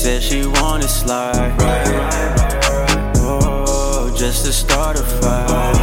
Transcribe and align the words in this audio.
said 0.00 0.22
she 0.22 0.46
wanna 0.46 0.88
slide. 0.88 1.60
Right? 1.60 1.86
Oh, 3.18 4.10
just 4.16 4.46
to 4.46 4.52
start 4.52 4.98
a 4.98 5.02
fight. 5.02 5.76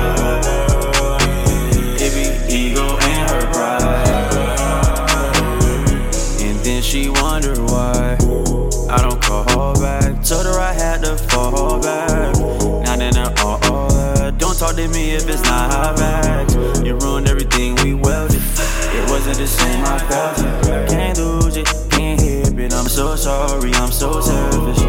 It 2.02 2.12
be 2.18 2.26
ego 2.52 2.98
and 3.00 3.30
her 3.30 3.46
pride. 3.54 4.34
And 6.42 6.58
then 6.66 6.82
she 6.82 7.10
wondered 7.10 7.60
why 7.60 8.18
I 8.90 8.98
don't 9.04 9.22
call 9.22 9.80
back. 9.80 10.24
Told 10.24 10.48
her 10.48 10.60
I 10.60 10.74
had 10.74 11.04
to 11.04 11.16
fall 11.16 11.80
back. 11.80 12.36
Now 12.86 12.96
that 12.96 13.16
I'm 13.16 13.46
all, 13.46 13.60
all 13.72 13.90
that. 13.90 14.40
Don't 14.40 14.58
talk 14.58 14.76
to 14.78 14.88
me 14.88 15.12
if 15.12 15.30
it's 15.30 15.44
not 15.44 15.96
back. 15.96 16.77
I'm 22.88 22.94
so 22.94 23.16
sorry, 23.18 23.74
I'm 23.74 23.92
so 23.92 24.22
selfish. 24.22 24.80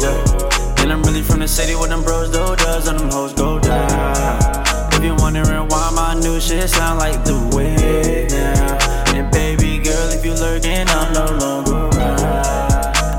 Yeah. 0.00 0.78
And 0.78 0.92
I'm 0.92 1.02
really 1.02 1.22
from 1.22 1.40
the 1.40 1.48
city 1.48 1.74
where 1.74 1.88
them 1.88 2.04
bros 2.04 2.30
do 2.30 2.54
does 2.54 2.86
and 2.86 3.00
them 3.00 3.10
hoes 3.10 3.32
go 3.32 3.58
down. 3.58 4.62
If 4.92 5.02
you're 5.02 5.16
wondering 5.16 5.66
why 5.66 5.90
my 5.92 6.14
new 6.20 6.38
shit 6.38 6.70
sound 6.70 7.00
like 7.00 7.24
the 7.24 7.34
way 7.56 8.28
now. 8.30 8.78
And 9.12 9.28
baby 9.32 9.78
girl, 9.82 10.08
if 10.12 10.24
you 10.24 10.34
lurking, 10.34 10.86
I'm 10.86 11.12
no 11.12 11.26
longer 11.36 11.98
around. 11.98 12.20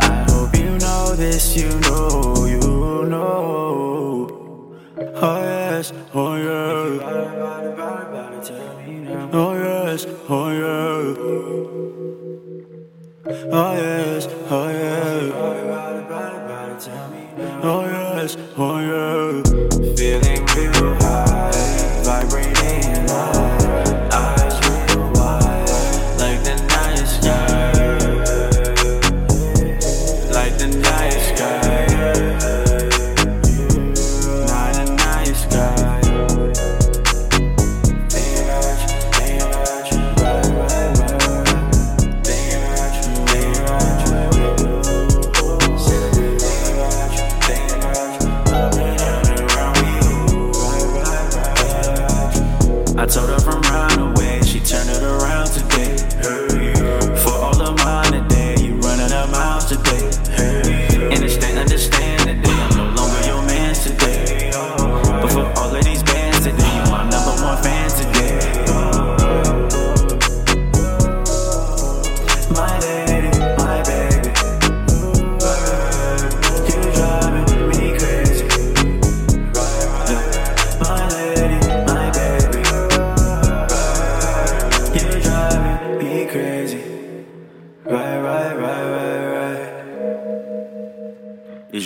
I 0.08 0.26
hope 0.30 0.56
you 0.56 0.70
know 0.78 1.16
this, 1.18 1.58
you 1.58 1.78
know, 1.82 2.46
you 2.46 3.10
know. 3.10 4.30
Oh 5.16 5.42
yes, 5.44 5.92
oh 6.14 6.36
yeah. 6.38 7.00
Oh 9.34 9.54
yes, 9.54 10.06
oh 10.30 10.50
yeah. 10.50 11.59
Oh 13.26 13.74
yes, 13.76 14.28
oh 14.50 14.70
yeah. 14.70 15.34
Oh 17.62 17.84
yes, 17.86 18.38
oh 18.58 18.80
yeah. 18.80 19.44
Feeling 19.96 20.46
real 20.56 20.96
high, 20.96 21.09
told 53.10 53.30
her 53.30 53.40
from 53.40 53.62
round 53.64 54.00
away, 54.00 54.40
she 54.44 54.60
turned 54.60 54.88
it 54.90 55.02
around 55.02 55.48
today. 55.48 55.98
For 57.24 57.34
all 57.34 57.60
of 57.60 57.76
mine 57.78 58.12
today, 58.12 58.56
you 58.62 58.76
running 58.76 59.12
a 59.12 59.26
miles 59.32 59.66
today. 59.66 60.29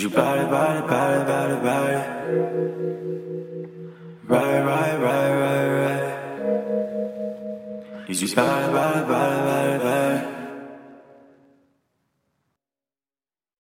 You 0.04 0.10
bout 0.10 0.38
it, 0.38 0.50
bout 0.50 0.76
it, 0.76 0.86
bout 0.86 1.18
it, 1.18 1.26
bout 1.26 1.50
it, 1.50 1.62
bout 1.62 1.88
it? 1.88 1.96
Right, 4.28 4.60
right, 4.60 4.96
right, 5.00 5.32
right, 5.40 5.68
right. 5.80 6.10
Is 8.10 8.20
you 8.20 8.28
bout 8.36 8.68
it, 8.68 8.72
bout 8.74 8.96
it, 8.98 9.08
bout 9.08 9.32
it, 9.32 9.44
bout 9.48 9.68
it, 9.70 9.80
bout 9.80 10.12
it? 10.12 10.43